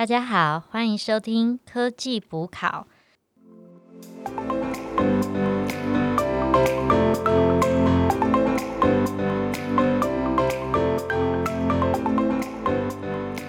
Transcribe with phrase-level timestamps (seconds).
[0.00, 2.86] 大家好，欢迎收听科技补考。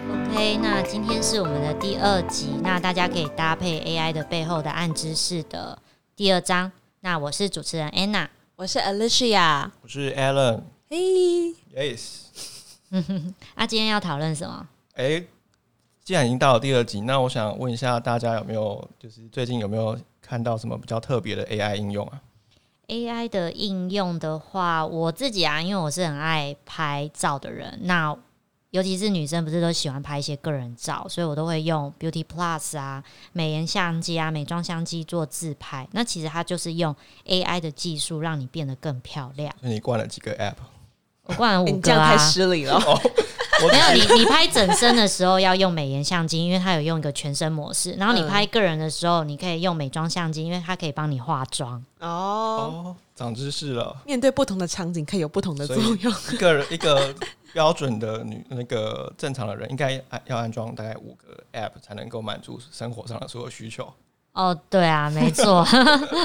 [0.09, 5.81] OK，那今天是我们的第二集，那大家可以搭配 AI 的背后的暗知识的
[6.17, 6.69] 第二章。
[6.99, 8.27] 那我是主持人 Anna，
[8.57, 10.63] 我是 Alicia，我是 Alan。
[10.89, 12.25] 嘿，Yes，
[13.55, 14.67] 那， 今天要讨论什么？
[14.95, 15.23] 哎、
[16.11, 22.19] 既然已经到了第二集，那我想问一下大家有没有，就是最近有没有看到什么比较特别的 AI 应用啊
[22.89, 28.13] ？AI 的应用的话，我自己啊，因为我是很爱拍照的人，那
[28.71, 33.01] 尤其是女生，不是都喜欢拍一些个人照，所以我都会用 Beauty Plus 啊、
[33.31, 35.87] 美颜相机啊、美妆相机做自拍。
[35.93, 36.93] 那其实它就是用
[37.25, 39.55] AI 的技术让你变得更漂亮。
[39.61, 40.55] 那你灌了几个 App？
[41.23, 42.77] 我灌了欸五个啊 你这样太，失礼了。
[43.61, 47.91] 哦，我没有你，你拍整身的时候要用美颜相机，因为它有用一个全身模式。
[47.93, 51.83] 然后你嗯拍个人的时候，你可以用美妆相机，因为它可以帮你化妆。
[51.99, 53.95] 哦，哦，长知识了。
[54.05, 56.13] 面对不同的场景，可以有不同的作用。
[56.31, 57.13] 一个人一个
[57.53, 63.91] 标准的女那个正常的人，应该安要安装大概五个 App 才能够满足生活上的所有需求。
[64.33, 65.67] 哦，对啊，没错。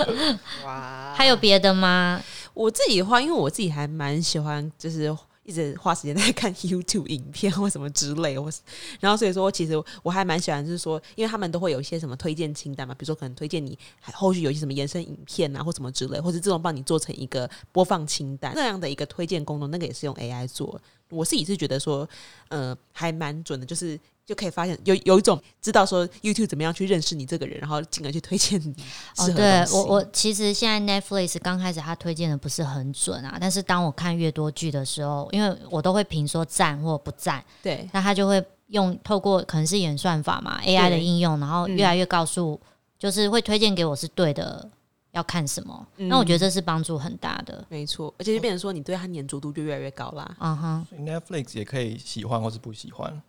[0.64, 2.22] 哇还有别的吗？
[2.54, 5.14] 我自己的话，因为我自己还蛮喜欢，就是
[5.46, 8.52] 一直花时间在看 YouTube 影片或什么之类，我
[9.00, 13.78] 然后所以说，其实我还蛮喜欢，就是说，因为他们都会有一些什么推荐清单嘛，比如说可能推荐你
[14.12, 20.80] 后续有一些什么延伸影片啊，或什么之类，或是自动帮你做成一个播放清单那样的一个推荐功能，那个也是用 AI 做。
[21.08, 22.08] 我自己是觉得说，
[22.48, 28.74] 呃，还蛮准的，就是就可以发现有有一种知道说 YouTube 怎么样去认识你这个人，然后进而去推荐你
[29.18, 42.60] 哦， 对我我其实现在 Netflix 刚开始他推荐的不是很准啊，但是当我看越多剧的时候，因为我都会评说赞或不赞，对那他就会用透过可能是演算法嘛 AI 的应用，然后嗯越来越告诉，
[42.98, 44.68] 就是会推荐给我是对的，
[45.12, 45.86] 要看什么。
[45.98, 47.64] 嗯那我觉得这是帮助很大的。
[47.68, 50.36] 没错，而且就变成说你对他粘着度就越来越高啦。
[50.40, 53.22] 嗯哼，所以 Netflix 也可以喜欢或是不喜欢。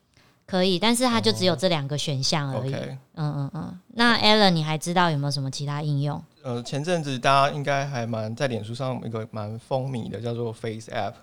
[0.47, 2.73] 可以，但是它就只有这两个选项而已。
[2.73, 3.79] 嗯嗯嗯。
[3.89, 6.23] 那 Alan，你还知道有没有什么其他应用？
[6.41, 11.13] 呃，前阵子大家应该还蛮在脸书上一个蛮风靡的，叫做 Face App。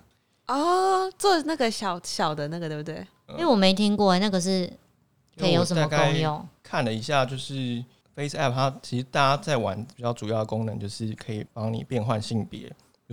[0.46, 3.06] 哦，做那个小小的那个，对不对？
[3.30, 4.70] 因为我没听过、那个是
[5.38, 6.46] 可以有什么功用？
[6.62, 7.82] 看了一下，就是
[8.14, 12.70] Face App，它其实大家在玩比较主要的功能就是可以帮你变换性别，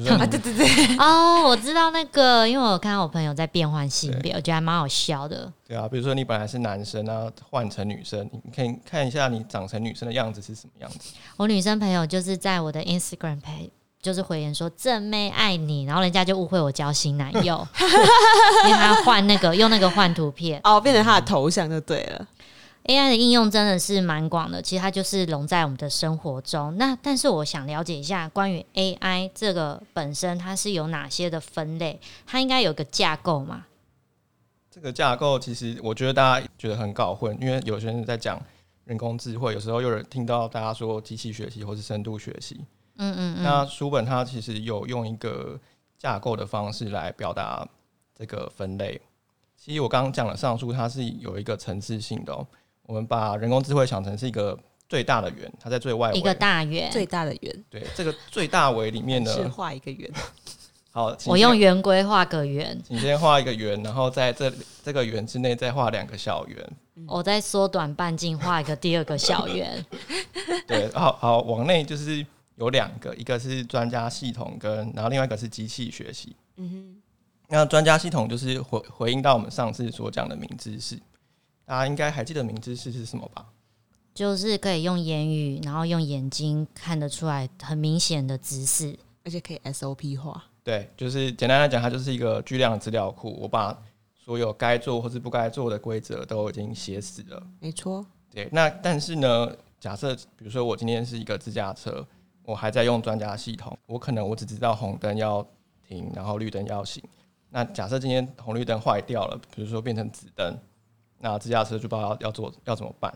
[0.10, 5.52] 啊，对对对，哦，我知道那个，因为我看到我朋友在变换性别，我觉得还蛮好笑的。
[5.68, 11.12] 对啊，比如说你本来是男生啊，换成女生，你可以看一下你长成女生的样子是什么样子。
[11.36, 13.70] 我女生朋友就是在我的 Instagram 配，
[14.02, 17.68] 就是回言说正妹爱你，然后人家就误会我交新男友，
[18.66, 20.62] 因为他换那个用那个换图片。
[20.64, 22.26] 哦，变成他的头像就对了。
[22.86, 26.76] AI 的应用真的是蛮广的，其实它就是融在我们的生活中。
[26.78, 32.00] 那但是我想了解一下关于 AI 这个本身，它是有哪些的分类？
[32.26, 33.66] 它应该有个架构吗？
[34.72, 38.42] 这个架构其实我觉得大家觉得很搞混，因为有些人在讲
[38.86, 42.66] 人工智慧，有时候有人听到大家说机器学习或是深度学习。
[42.98, 43.44] 嗯嗯嗯。
[43.44, 45.60] 那书本它其实有用一个
[46.00, 47.68] 架构的方式来表达
[48.18, 49.00] 这个分类。
[49.56, 52.48] 其实我刚刚讲了上述，它是有一个层次性的、哦。
[52.92, 54.58] 我们把人工智慧想成是一个
[54.90, 56.20] 最大的圆，它在最外围。
[56.20, 60.12] 一个大圆，最大的圆对这个最大围里面是呢，画一个圆，
[60.92, 64.52] 好，我用圆规画个圆，你先画一个圆，然后在这
[64.84, 66.70] 这个圆之内再画两个小圆。
[67.08, 69.86] 我再缩短半径画一个第二个小圆。
[70.68, 72.26] 对，好好往内就是
[72.58, 76.36] 有两个，一个是专家系统跟，然后另外一个是机器学习。
[76.58, 77.02] 嗯哼
[77.48, 80.98] 那专家系统就是回回应到我们上次所讲的名知识，
[81.72, 83.46] 大家应该还记得明知识是什么吧？
[84.14, 88.94] 就是可以用言语，然后用眼睛看得出来很明显的姿势。
[89.24, 90.44] 而且可以 SOP 化。
[90.66, 93.82] 对，就是简单来讲，它就是一个巨量的资料库，我把
[94.14, 97.42] 所有该做或是不该做的规则都已经写死了。
[97.62, 102.06] 没错，对，那但是呢，假设比如说我今天是一个自驾车，
[102.44, 105.42] 我还在用专家系统，我可能我只知道红灯要
[105.88, 107.02] 停，然后绿灯要行。
[107.50, 110.54] 那假设今天红绿灯坏掉了，比如说变成紫灯，
[111.22, 113.16] 那自驾车就不知道要要做要怎么办。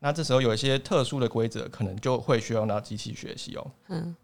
[0.00, 3.70] 那这时候有一些特殊的规则，可能就会需要用到机器学习哦。
[3.88, 4.14] 嗯，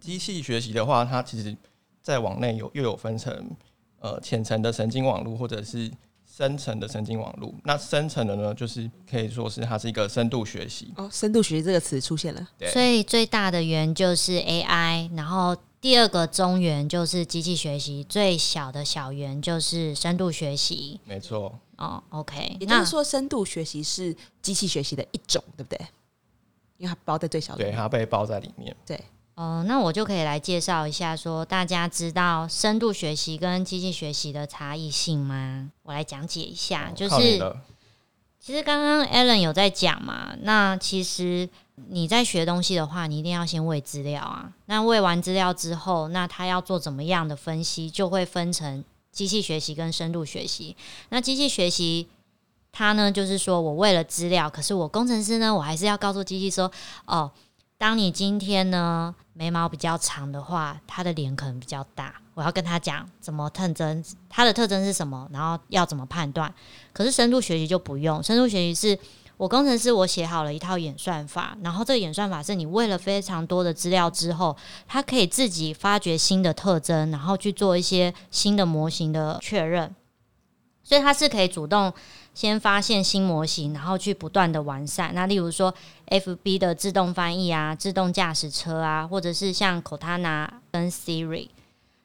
[0.00, 1.56] 机器学习的话，它其实
[2.02, 3.50] 再往内有又有分成
[4.00, 5.90] 呃浅层的神经网络或者是
[6.34, 7.52] 深层的神经网络。
[7.64, 10.92] 那深层的呢，就是可以说是它是一个深度学习。
[10.96, 12.48] 哦，深度学习这个词出现了。
[12.58, 20.98] 对所以最大的圆就是 AI，然后第二个中圆就是机器学习，最小的小圆就是深度学习。
[21.04, 25.86] 没错，哦，OK，也就是说，深度学习是机器学习的一种，对不对？
[26.78, 28.74] 因为它包在最小的，对，它被包在里面。
[28.86, 28.98] 对，
[29.34, 35.70] 哦，那我就可以来介绍一下，说大家知道深度学习跟机器学习的差异性吗？
[35.84, 37.38] 我来讲解一下，哦就是
[38.38, 44.52] 其实刚刚 Alan 有在讲嘛，那其实你在学东西的话，你一定要先喂资料啊。
[44.66, 50.76] 那喂完资料之后，那他要做怎么样的分析，就会分成机器学习跟深度学习。
[51.10, 52.08] 那机器学习，
[52.72, 56.68] 它呢就是说我为了资料，可是我工程师呢，我还是要告诉机器说，
[57.06, 57.30] 哦，
[57.82, 66.54] 当你今天呢眉毛比较长的话，他的脸可能比较大，我要跟他讲怎么特征，他的特征是什么，然后要怎么判断。
[66.92, 68.96] 可是深度学习就不用，深度学习是
[69.36, 74.56] 我工程师我写好了一套演算法，然后这个演算法是你喂了非常多的资料之后，
[74.86, 79.92] 它可以自己发掘新的特征，然后去做一些新的模型的确认，
[80.84, 81.92] 所以它是可以主动
[82.34, 85.14] 先发现新模型，然后去不断的完善。
[85.14, 85.72] 那例如说
[86.08, 91.48] FB 的自动翻译啊、自动驾驶车啊，或者是像 Cortana 跟 Siri。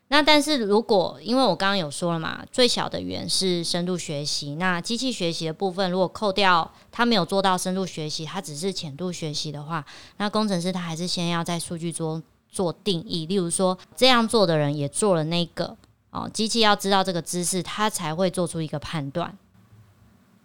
[0.09, 9.85] 那但是如果因为我刚刚有说了嘛，最小的语言是深度学习，那机器学习的部分如果扣掉它没有做到深度学习，它只是浅度学习的话，
[10.15, 15.75] 那工程师他还是先要在数据中做定义，例如说这样做的人也做了那个
[16.17, 19.37] 哦，机器要知道这个知识，它才会做出一个判断。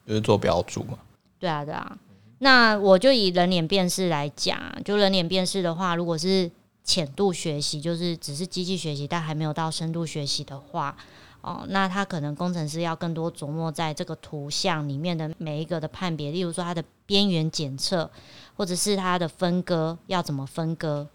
[0.06, 0.98] 就是做标注嘛。
[1.38, 1.98] 对啊，对啊。
[2.40, 6.50] 那我就以人脸辨识来讲啊，就人脸辨识的话，如果是
[6.84, 10.96] 浅度学习，就是只是机器学习，但还没有到深度学习的话，
[11.40, 18.10] 哦，那他可能工程师要更多琢磨在这个图像里面的每一个的判别，例如说它的边缘检测，
[18.56, 21.06] 或者是它的分割要怎么分割。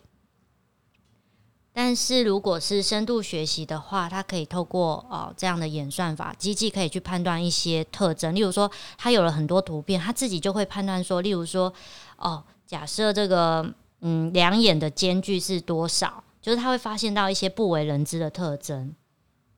[1.80, 11.72] 但是如果是深度学习的话，它可以透过哦这样的演算法，机器可以去判断一些特征，例如说它有了很多图片，它自己就会判断说，例如说
[12.16, 13.72] 哦，假设这个
[14.02, 18.96] 嗯两眼的间距是多少，就是它会发现到一些不为人知的特征，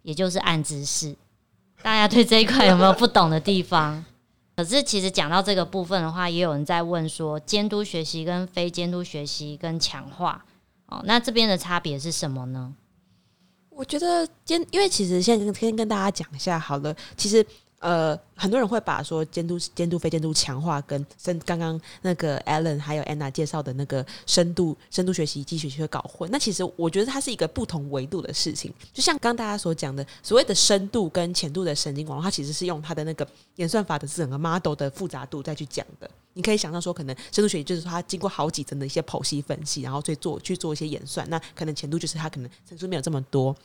[0.02, 1.16] 也就是暗知识。
[1.82, 4.04] 大家对这一块有没有不懂的地方？
[4.58, 10.44] 可是其实讲到这个部分的话，也有人在问说，监督学习跟非监督学习跟强化
[10.90, 12.74] 哦，那这边的差别是什么呢？
[13.70, 17.46] 我觉得今，因为其实现在先跟大家讲一下好了，其实
[17.80, 26.30] 呃，很多人会把说监督、监督、非监督强化跟深刚刚那个 Alan 还有 Anna 介绍的那个深度、深度学习、机学习会搞混。
[26.30, 28.74] 那其实我觉得它是一个不同维度的事情。
[28.94, 36.10] 就像刚大家所讲的，所谓的深度跟浅度的神经网络，它其实是用它的那个演算法的整个 model 的复杂度再去讲的。
[36.34, 41.26] 你可以想象说，可能深度学习就是说它经过好几层的一些剖析分析，然后去做去做一些演算。
[41.30, 43.56] 那可能浅度就是它可能层数没有这么多。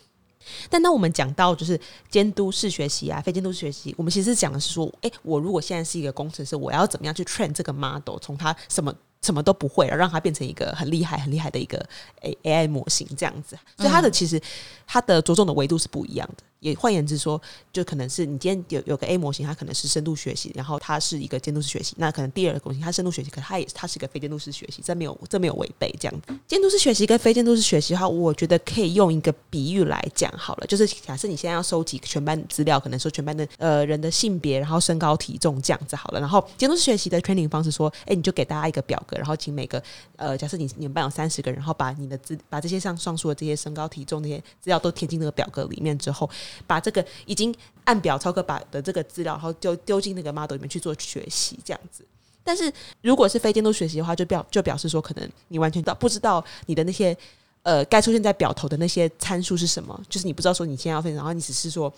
[0.71, 1.79] 但当我们讲到就是
[2.11, 11.85] 监督式学习啊，非监督式学习，我们其实讲的是说，诶，我如果现在是一个工程师，我要怎么样去 train 这个 model，从它什么什么都不会，而让它变成一个很厉害、很厉害的一个
[12.21, 13.59] A AI 模型这样子。
[13.77, 14.41] 所以它的其实
[14.87, 16.45] 它的着重的维度是不一样的。
[16.65, 17.41] 也换言之说，
[17.73, 21.95] 就可能是你今天有有个 A 模型，它可能是深度学习，然后它是一个监督式学习。
[21.99, 26.35] 那可能第二个模型它深度学习，可它也它是一个非监督式学习，这没有这没有违背这样子。
[26.49, 36.21] 监督式学习跟非监督式学习的话，我觉得可以用一个比喻来讲好了，就是假设你现在要收集全班资料，可能说全班的呃人的性别，然后身高体重这样子好了。
[36.21, 39.83] 然后监督式学习的 training 方式说，哎，你就给大家一个表格，然后请每个
[40.17, 46.29] 呃假设你你们班有三十个人，然后把你的资把这些上上述的这些身高体重这些资料都填进那个表格里面之后，
[46.67, 52.05] 把这个已经按表操课把的这个资料，然后丢丢进那个 model 里面去做学习，这样子。
[52.43, 52.71] 但是
[53.01, 57.17] 如果是非监督学习的话，就表就表示说，可能你完全到不知道你的那些
[57.63, 61.91] 呃该出现在表头的那些参数是什么，就是你不知道说你现在要分，然后你只是说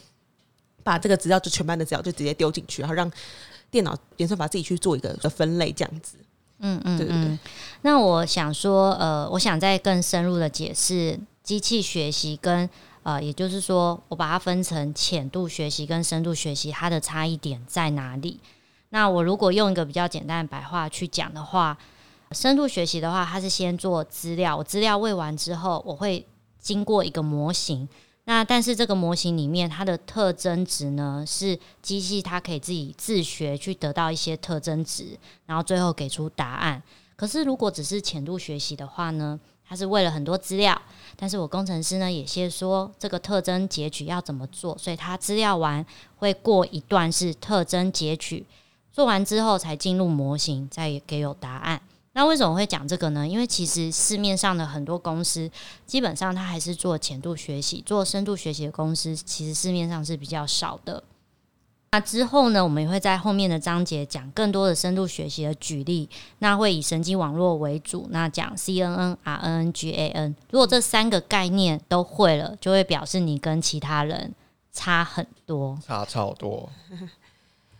[0.85, 3.11] 把这个资料就全班的资料就直接丢进去，然后让
[3.73, 6.17] 电脑演算法自己去做一个分类，这样子。
[6.61, 7.39] 嗯嗯对对对嗯。
[7.83, 12.71] 那我想说，呃，我想再更深入的解释机器学习跟
[13.07, 18.41] 呃，也就是说，我把它分成浅度学习跟深度学习，它的差异点在哪里？
[18.89, 21.79] 那我如果用一个比较简单的白话去讲的话，
[22.33, 26.27] 深度学习的话，它是先做资料，我资料喂完之后，我会
[26.59, 27.89] 经过一个模型。
[28.25, 36.83] 那但是这个模型里面，它的特征值呢，是机器它可以自己自学去得到一些特征值，然后最后给出答案。
[37.15, 40.81] 可是如果只是浅度学习的话呢，它是为了很多资料，
[41.17, 45.85] 但是我工程师呢也先说这个特征截取要怎么做，所以它资料完
[46.19, 48.47] 会过一段是特征截取，
[48.93, 51.81] 做完之后才进入模型，再给有答案。
[52.13, 53.29] 那为什么会讲这个呢？
[53.29, 55.51] 因为其实市面上的很多公司，
[55.85, 61.03] 基本上它还是做浅度学习，做深度学习的公司，其实市面上是比较少的。
[61.97, 66.07] 那之后呢，我们也会在后面的章节讲更多的深度学习的举例，
[66.41, 70.35] 那会以神经网络为主，那讲 CNN、RNN、GAN。
[70.51, 74.35] 如果这三个概念都会了，就会表示你跟其他人
[74.75, 75.79] 差很多。
[75.83, 76.69] 差超多。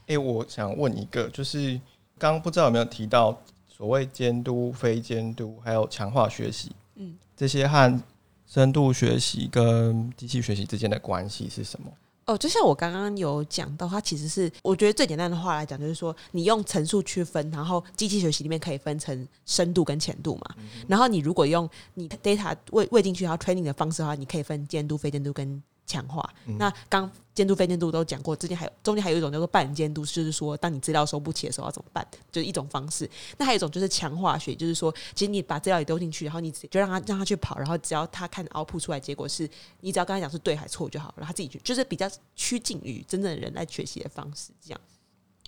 [0.07, 1.79] 哎、我想问一个，就是
[2.17, 8.03] 刚刚不知道有没有提到所谓监督、非监督，还有强化学习，嗯，这些和
[8.47, 11.93] 深度学习跟机器学习之间的关系是什么？
[12.27, 20.57] 哦，就像我刚刚有讲到，它其实是我觉得最简单的话来讲，就是说你用层数区分，然后机器学习里面可以分成深度跟浅度嘛。
[20.89, 26.29] 然后你如果用你 data 喂喂进去，然后 training 的方式的话，你可以分监督、非监督跟强化。
[26.59, 33.09] 那刚监督、非监督都讲过，之前还有中间还有一种叫做半监督，就是说当你资料收不齐的时候要怎么办，就是一种方式。
[33.39, 39.49] 那还有一种就是强化学，就是说其实你把资料也丢进去，然后你就让他让他去跑，然后只要他看 output 出来结果是，
[39.81, 44.81] 你只要跟他讲是对还错就好，然后他自己去，就是比较趋近于真正的人来学习的方式，这样。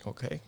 [0.04, 0.40] OK，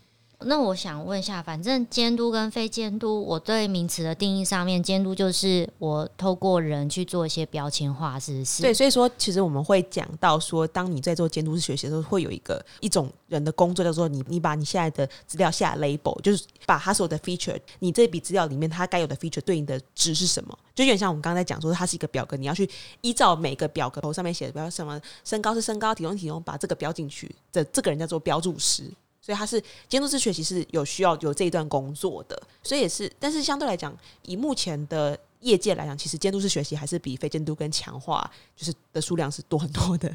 [0.47, 8.63] 那我想问一下，反正监督跟非监督，我对名词的定义上面，监督就是我透过人去做一些标签化，是不是？
[8.63, 22.69] 对，所以说其实我们会讲到说，当你在做监督式学习的时候，会有一个一种人的工作叫做你你把你现在的资料下 label，就是把它所有的 feature，你这笔资料里面它该有的 feature 对应的值是什么，就有点像我们刚才讲说，它是一个表格，你要去
[23.03, 28.91] 依照每个表格头上面写的，比如什么身高是身高，体重体重，把这个标进去，这这个人叫做标注师。
[29.21, 40.15] 所以他是监督式学习是有需要有这一段工作的，所以也是，但是相对来讲，以目前的业界来讲，其实监督式学习还是比非监督跟强化就是的数量是多很多的。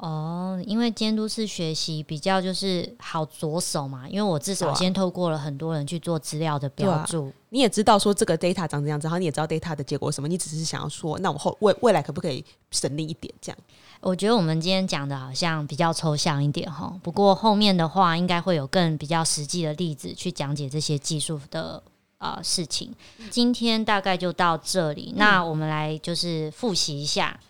[0.00, 7.32] 哦，因为监督式学习比较就是好着手嘛，因为我至少先透过了很多人去做资料的标注。
[7.48, 13.58] 你也知道说这个 data 长这样子，然后你也知道 data 的结果什么，你只是想要说，那我后未未来可不可以省力一点这样？
[14.00, 21.82] 我觉得我们今天讲的好像比较抽象一点哈，不过后面的话应该会有更比较实际的例子去讲解这些技术的
[22.18, 22.94] 呃事情。
[23.30, 27.40] 今天大概就到这里，那我们来就是复习一下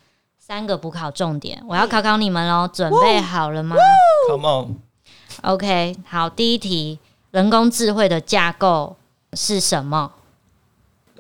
[0.48, 3.76] 三个补考重点，我要考考你们喽，准备好了吗
[4.30, 4.48] Come
[5.42, 6.98] on，？OK，好，第一题，
[7.32, 8.96] 人工智慧的架构
[9.34, 10.10] 是什么？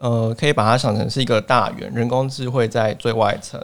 [0.00, 3.62] 呃，可以把它想成是一个大圆，人工智慧在最外层，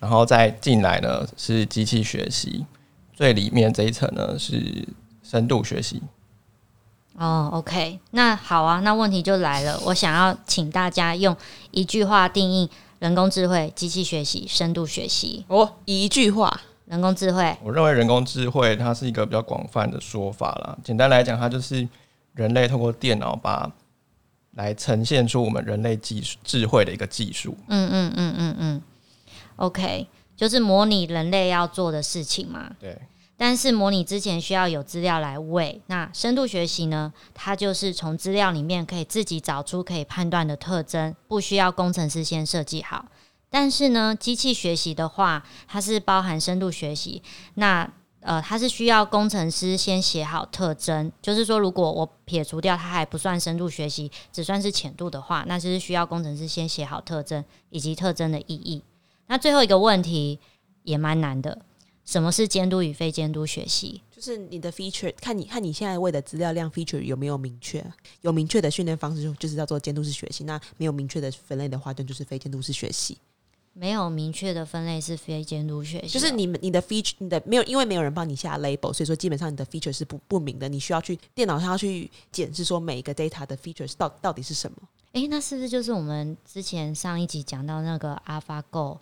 [0.00, 2.66] 然后再进来呢是机器学习，
[3.14, 4.88] 最里面这一层呢是
[5.22, 6.02] 深度学习。
[7.16, 11.36] 哦，OK，那好啊，那问题就来了，我想要请大家用
[11.70, 15.44] 一句话定义人工智慧、机器学习、深度学习。
[15.48, 20.78] 哦，一句话，人工智慧，我认为人工智慧它是一个比较广泛的说法啦。
[20.82, 21.86] 简单来讲，它就是
[22.34, 23.70] 人类透过电脑把
[24.52, 27.56] 来呈现出我们人类技术智慧的一个技术。
[27.68, 28.82] 嗯嗯嗯嗯嗯
[29.56, 32.70] ，OK，就是模拟人类要做的事情嘛。
[32.80, 32.98] 对，
[33.36, 35.80] 但是模拟之前需要有资料来喂。
[35.86, 37.12] 那深度学习呢？
[37.34, 43.06] 它就是从资料里面可以自己找出可以判断的特征，不需要工程师先设计好。
[43.48, 47.22] 但是呢，机器学习的话，它是包含深度学习，
[47.54, 47.90] 那
[48.20, 51.12] 呃，它是需要工程师先写好特征。
[51.22, 58.82] 就是说，如果我撇除掉它还不算深度学习，只算是浅度的话，那就是需要工程师先写好特征以及特征的意义。
[59.28, 60.40] 那最后一个问题
[60.82, 61.60] 也蛮难的，
[62.06, 64.00] 什么是监督与非监督学习？
[64.10, 67.84] 就是你的 feature，看你看你现在喂的资料量 feature 有没有明确，
[68.20, 73.18] 有明确的训练方式就就是叫做监督式学习，那没有明确的分类的话，那就是非监督式学习。
[73.72, 84.78] 没有明确的分类是非监督学习哦，就是你们你的 feature 你的没有，因为没有人帮你下 label，所以说基本上你的 feature 是不不明的，你需要去电脑上要去检视说每一个 data 的 features 到到底是什么。
[85.12, 88.98] 诶，那是不是就是我们之前上一集讲到那个 AlphaGo？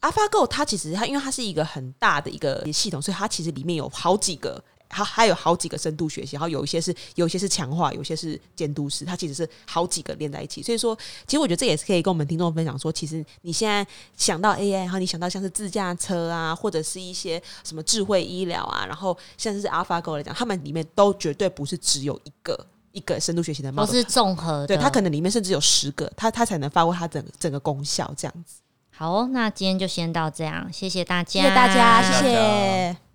[0.00, 10.62] AlphaGo 它其实它因为它是一个很大的一个系统，所以它其实里面有好几个，它还有好几个深度学习，然后有一些是有一些是强化，有些是监督式，它其实是好几个连在一起。
[10.62, 13.84] 所以说，其实我觉得这也是可以跟我们听众分享说，其实你现在
[14.16, 22.66] 想到 AI，然后你想到像是自驾车啊，或者是一些什么智慧医疗啊，然后像是 AlphaGo 来讲，他们里面都绝对不是只有一个。
[22.92, 24.68] 一个深度学习的都 model，是综合的。
[24.68, 28.62] 对它可能里面甚至有十个，它它才能发挥它整个整个功效这样子。
[28.96, 33.05] 好哦，那今天就先到这样，谢谢大家，谢谢大家，谢谢谢谢。